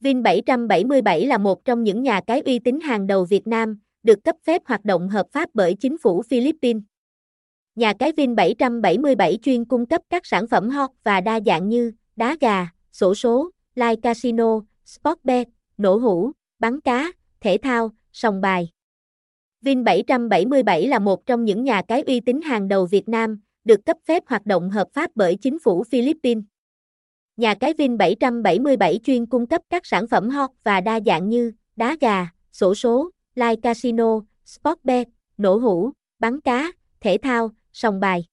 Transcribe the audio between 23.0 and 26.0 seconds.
Nam, được cấp phép hoạt động hợp pháp bởi chính phủ